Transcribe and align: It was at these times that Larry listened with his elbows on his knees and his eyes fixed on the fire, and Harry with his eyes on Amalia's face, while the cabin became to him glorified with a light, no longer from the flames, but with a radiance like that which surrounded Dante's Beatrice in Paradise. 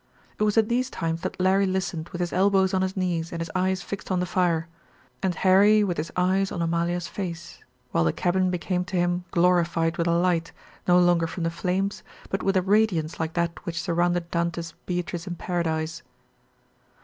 It 0.39 0.41
was 0.43 0.57
at 0.57 0.67
these 0.67 0.89
times 0.89 1.21
that 1.21 1.39
Larry 1.39 1.67
listened 1.67 2.09
with 2.09 2.21
his 2.21 2.33
elbows 2.33 2.73
on 2.73 2.81
his 2.81 2.97
knees 2.97 3.31
and 3.31 3.39
his 3.39 3.51
eyes 3.53 3.83
fixed 3.83 4.09
on 4.09 4.19
the 4.19 4.25
fire, 4.25 4.67
and 5.21 5.35
Harry 5.35 5.83
with 5.83 5.97
his 5.97 6.11
eyes 6.15 6.51
on 6.51 6.59
Amalia's 6.59 7.07
face, 7.07 7.59
while 7.91 8.03
the 8.03 8.11
cabin 8.11 8.49
became 8.49 8.83
to 8.85 8.95
him 8.97 9.25
glorified 9.29 9.97
with 9.97 10.07
a 10.07 10.13
light, 10.17 10.53
no 10.87 10.97
longer 10.97 11.27
from 11.27 11.43
the 11.43 11.51
flames, 11.51 12.01
but 12.31 12.41
with 12.41 12.57
a 12.57 12.63
radiance 12.63 13.19
like 13.19 13.33
that 13.33 13.63
which 13.63 13.79
surrounded 13.79 14.31
Dante's 14.31 14.73
Beatrice 14.87 15.27
in 15.27 15.35
Paradise. 15.35 16.01